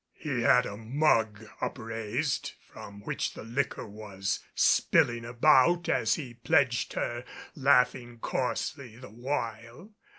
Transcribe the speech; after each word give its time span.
He 0.15 0.41
had 0.41 0.65
a 0.65 0.77
mug 0.77 1.45
upraised, 1.61 2.53
from 2.67 3.01
which 3.01 3.35
the 3.35 3.43
liquor 3.43 3.85
was 3.87 4.39
spilling 4.55 5.25
about 5.25 5.87
as 5.89 6.15
he 6.15 6.33
pledged 6.33 6.93
her, 6.93 7.23
laughing 7.55 8.17
coarsely 8.17 8.97
the 8.97 9.11
while. 9.11 9.91